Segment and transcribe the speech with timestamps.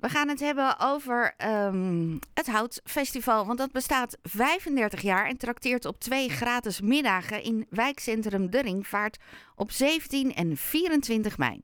[0.00, 3.46] We gaan het hebben over ehm, het Houtfestival.
[3.46, 9.18] Want dat bestaat 35 jaar en trakteert op twee gratis middagen in wijkcentrum De Ringvaart
[9.54, 11.62] op 17 en 24 mei.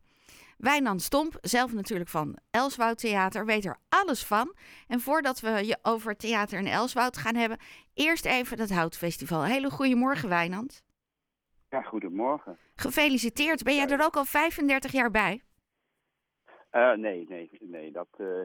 [0.57, 4.55] Wijnand Stomp, zelf natuurlijk van Elswoud Theater, weet er alles van.
[4.87, 7.59] En voordat we je over theater in Elswoud gaan hebben,
[7.95, 9.45] eerst even het Houtfestival.
[9.45, 10.85] Hele goedemorgen Wijnand.
[11.69, 12.59] Ja, goedemorgen.
[12.75, 13.63] Gefeliciteerd.
[13.63, 15.43] Ben jij er ook al 35 jaar bij?
[16.73, 18.43] Uh, nee, nee, nee, dat uh,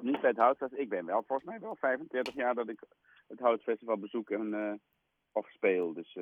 [0.00, 0.84] niet bij het Houtfestival.
[0.84, 2.80] Ik ben wel volgens mij wel 35 jaar dat ik
[3.28, 4.72] het Houtfestival bezoek en uh,
[5.32, 5.92] of speel.
[5.92, 6.18] Dus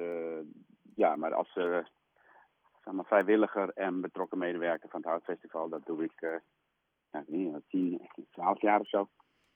[0.94, 6.20] ja, maar als zeg maar, vrijwilliger en betrokken medewerker van het Houtfestival, dat doe ik
[6.20, 9.08] uh, niet, 10, 12 jaar of zo,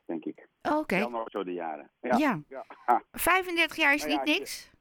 [0.05, 0.49] denk ik.
[0.63, 0.77] Oké.
[0.77, 1.01] Okay.
[1.01, 1.91] Nog zo de jaren.
[2.01, 2.17] Ja.
[2.17, 2.43] ja.
[2.49, 2.65] ja.
[3.13, 4.74] 35 jaar is nou, niet niks?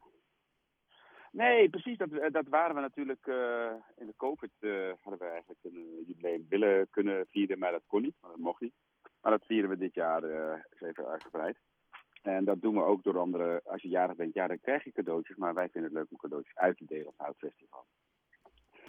[1.34, 1.98] Nee, precies.
[1.98, 4.52] Dat, dat waren we natuurlijk uh, in de COVID.
[4.60, 8.16] Uh, hadden we eigenlijk een jubileum willen kunnen vieren, maar dat kon niet.
[8.22, 8.74] Dat mocht niet.
[9.22, 11.58] Maar dat vieren we dit jaar uh, even uitgebreid.
[12.22, 13.62] En dat doen we ook door andere.
[13.66, 15.38] Als je jarig bent, ja, dan krijg je cadeautjes.
[15.38, 17.86] Maar wij vinden het leuk om cadeautjes uit te delen op het Houtfestival.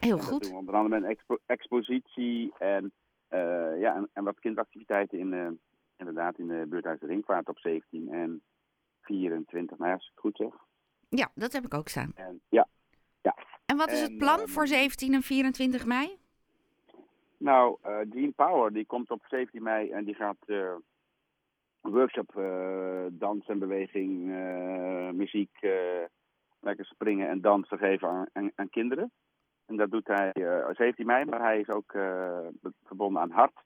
[0.00, 0.30] Heel en goed.
[0.30, 2.92] Dat doen we onder andere met een expo expositie en,
[3.78, 5.60] ja, en, en, wat kinderactiviteiten in,
[5.96, 8.42] inderdaad in de buurthuis Ringvaart op 17 en
[9.00, 10.54] 24 mei, als ik het goed zeg.
[11.16, 12.12] Ja, dat heb ik ook staan.
[12.14, 12.66] En, ja,
[13.22, 13.36] ja.
[13.66, 16.18] En wat is En, het plan ehm, voor 17 en 24 mei?
[17.36, 20.72] Nou, uh, Jean Power die komt op 17 mei en die gaat uh,
[21.80, 24.24] een workshop uh, dans en beweging,
[25.12, 25.58] muziek,
[26.60, 29.12] lekker springen en dansen geven aan, aan, aan kinderen.
[29.66, 31.92] En dat doet hij uh, 17 mei, maar hij is ook
[32.84, 33.62] verbonden aan Hart.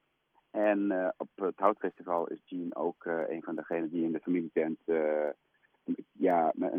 [0.51, 4.79] En op het Houtfestival is Jean ook een van degenen die in de familietent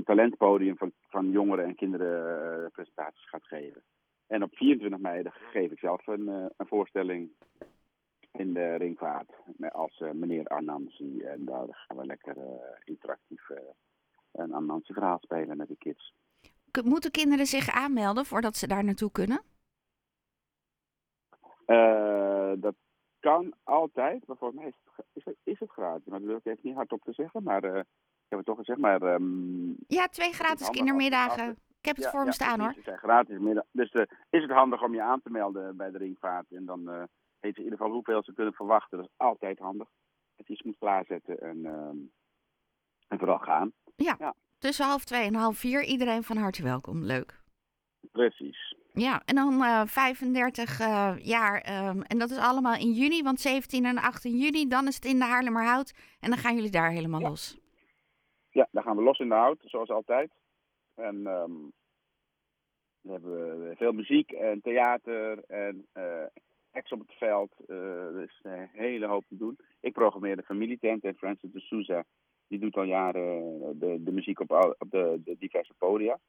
[0.09, 3.83] talentpodium van, van jongeren en kinderen uh, presentaties gaat geven.
[4.27, 7.31] En op 24 mei geef ik zelf een, uh, een voorstelling
[8.31, 11.21] in de ringvaart met als uh, meneer Arnamsi.
[11.21, 12.35] En daar gaan we lekker
[12.83, 13.49] interactief
[14.31, 16.13] een Arnamsi verhaal spelen met de kids.
[16.83, 19.41] Moeten kinderen zich aanmelden voordat ze daar naartoe kunnen?
[21.67, 22.75] Uh, dat
[23.19, 26.05] kan altijd, maar volgens mij is het, is het, is het gratis.
[26.05, 27.81] Maar dat wil ik even niet hardop te zeggen, maar uh,
[28.29, 28.79] heb het toch gezegd.
[28.79, 31.49] Maar, um, Ja, twee gratis kindermiddagen.
[31.79, 32.69] Ik heb het ja, voor me ja, staan hoor.
[32.69, 33.63] Het zijn gratis middag.
[33.71, 36.51] Dus uh, is het handig om je aan te melden bij de ringvaart.
[36.51, 37.03] En dan uh,
[37.39, 38.97] weet je in ieder geval hoeveel ze kunnen verwachten.
[38.97, 39.87] Dat is altijd handig.
[40.35, 42.11] Je iets moet klaarzetten en, um,
[43.07, 43.71] en vooral gaan.
[43.95, 44.33] Ja, Ja.
[44.57, 45.83] tussen half twee en half vier.
[45.83, 47.03] Iedereen van harte welkom.
[47.03, 47.39] Leuk.
[48.11, 48.75] Precies.
[48.93, 51.61] Ja, en dan eh 35 eh, jaar.
[51.61, 55.05] ehm, en dat is allemaal in juni, want 17 en 18 juni, dan is het
[55.05, 55.93] in de Haarlemmerhout.
[56.19, 57.29] En dan gaan jullie daar helemaal Ja.
[57.29, 57.58] los.
[58.51, 60.31] Ja, dan gaan we los in de hout, zoals altijd.
[60.95, 61.71] En um,
[63.01, 66.25] dan hebben we veel muziek en theater en uh,
[66.71, 67.53] acts op het veld.
[67.67, 69.57] Uh, er is een hele hoop te doen.
[69.79, 72.03] Ik programmeer de familietent en Francis de Souza,
[72.47, 76.19] die doet al jaren de, de muziek op, op de, diverse podia.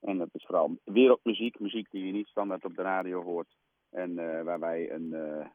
[0.00, 3.56] En dat is vooral wereldmuziek, muziek die je niet standaard op de radio hoort.
[3.90, 5.14] En waar wij een,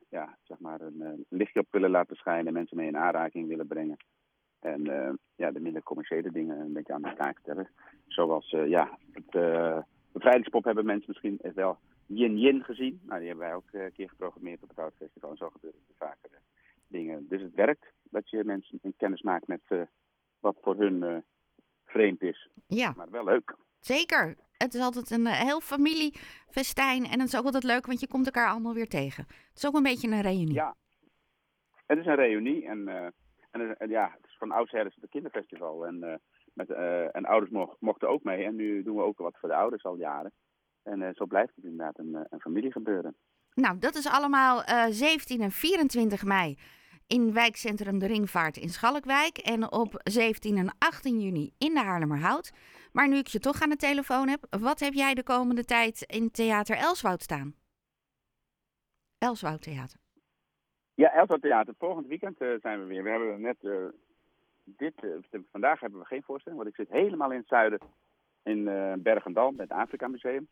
[0.09, 3.97] ja, zeg maar een lichtje op willen laten schijnen, mensen mee in aanraking willen brengen.
[4.59, 7.69] En uh, ja, de minder commerciële dingen een beetje aan de kaak stellen.
[8.07, 9.77] Zoals uh, ja, het uh,
[10.11, 13.01] bevrijdingspop hebben mensen misschien wel Yin Yin gezien.
[13.03, 15.29] Nou, die hebben wij ook een keer geprogrammeerd op het Oudfestival.
[15.29, 16.41] En zo gebeuren er vaker
[16.87, 17.25] dingen.
[17.29, 19.61] Dus het werkt dat je mensen in kennis maakt met
[20.39, 21.23] wat voor hun
[21.85, 22.49] vreemd is.
[22.67, 23.55] Ja, Maar wel leuk.
[23.79, 24.35] zeker.
[24.57, 27.03] Het is altijd een eh, heel familiefestijn.
[27.05, 29.23] En het is ook altijd leuk, want je komt elkaar allemaal weer tegen.
[29.27, 30.53] Het is ook een beetje een reunie.
[30.53, 30.75] Ja.
[31.85, 32.87] Het is een reunie en,
[33.51, 35.85] en ja, van oudsher is het een kinderfestival.
[35.85, 36.13] En, uh,
[36.53, 38.43] met, uh, en ouders mo mochten ook mee.
[38.43, 40.33] En nu doen we ook wat voor de ouders al jaren.
[40.83, 43.15] En uh, zo blijft het inderdaad een, een familie gebeuren.
[43.53, 46.57] Nou, dat is allemaal eh 17 en 24 mei
[47.07, 49.37] in wijkcentrum De Ringvaart in Schalkwijk.
[49.37, 52.51] En op 17 en 18 juni in de Haarlemmerhout.
[52.91, 56.01] Maar nu ik je toch aan de telefoon heb, wat heb jij de komende tijd
[56.01, 57.55] in Theater Elswoud staan?
[59.17, 59.99] Elswoud Theater.
[60.93, 61.73] Ja, Elswoud Theater.
[61.77, 63.03] Volgend weekend uh, zijn we weer.
[63.03, 63.85] We hebben net uh,
[64.75, 67.79] dit, uh, vandaag hebben we geen voorstelling, want ik zit helemaal in het zuiden
[68.43, 70.47] in uh, Bergendal met het Afrika Museum.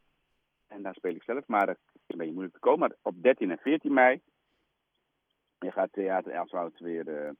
[0.67, 2.79] En daar speel ik zelf, maar het is een beetje moeilijk te komen.
[2.79, 4.21] Maar op 13 en 14 mei
[5.59, 7.35] gaat Theater Elswoud weer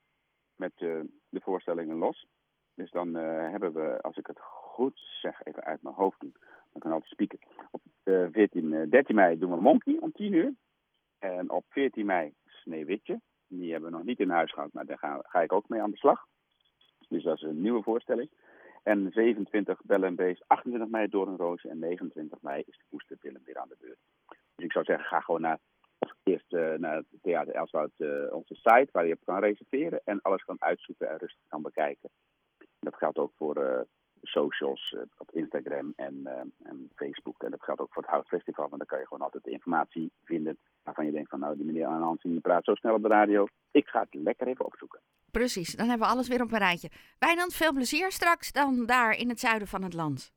[0.55, 2.27] met de voorstellingen los.
[2.73, 6.35] Dus dan hebben we, als ik het goed zeg, even uit mijn hoofd doen,
[6.71, 7.39] dan kan altijd spieken.
[7.71, 10.53] Op uh, 14, uh, 13 mei doen we Monkey om 10 uur.
[11.19, 13.21] En op 14 mei Sneeuwwitje.
[13.47, 15.91] Die hebben we nog niet in huis gehad, maar daar ga ik ook mee aan
[15.91, 16.25] de slag.
[17.09, 18.29] Dus dat is een nieuwe voorstelling.
[18.83, 23.41] En 27 Bel en Beest, 28 mei Doornroosje en 29 mei is de Woeste Willem
[23.45, 23.99] weer aan de beurt.
[24.27, 25.59] Dus ik zou zeggen, ga gewoon naar
[26.23, 27.91] eerst naar het Theater Elswoud
[28.31, 32.09] onze site waar je op kan reserveren en alles kan uitzoeken en rustig kan bekijken.
[32.79, 33.85] Dat geldt ook voor
[34.21, 36.27] socials op Instagram en,
[36.63, 37.43] en, Facebook.
[37.43, 40.11] En dat geldt ook voor het Houtfestival, want dan kan je gewoon altijd de informatie
[40.23, 43.07] vinden waarvan je denkt van nou die meneer Hansen die praat zo snel op de
[43.07, 43.47] radio.
[43.71, 44.99] Ik ga het lekker even opzoeken.
[45.39, 46.89] Precies, dan hebben we alles weer op een rijtje.
[47.19, 50.33] Wijnand, veel plezier straks dan daar in het zuiden van het land.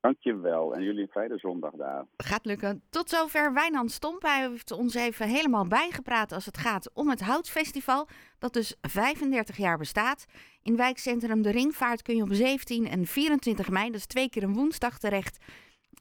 [0.00, 2.06] Dankjewel en jullie een fijne zondag daar.
[2.16, 2.82] Gaat lukken.
[2.90, 4.22] Tot zover Wijnand Stomp.
[4.22, 8.08] Hij heeft ons even helemaal bijgepraat als het gaat om het Houtfestival.
[8.38, 10.26] Dat dus 35 jaar bestaat.
[10.62, 14.42] In wijkcentrum De Ringvaart kun je op 17 en 24 mei, dat is twee keer
[14.42, 15.38] een woensdag terecht.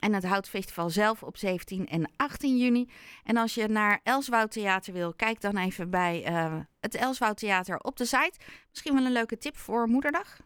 [0.04, 2.90] En het Houtfestival zelf op 17 en 18 juni.
[3.24, 7.78] En als je naar Elswoud Theater wil, kijk dan even bij uh, het Elswoud Theater
[7.80, 8.34] op de site.
[8.70, 10.38] Misschien wel een leuke tip voor Moederdag.